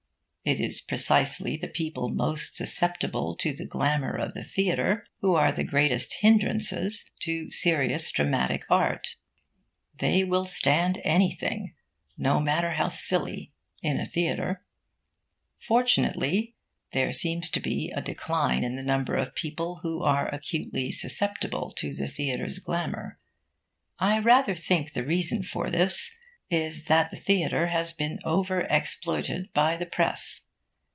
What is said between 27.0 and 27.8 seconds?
the theatre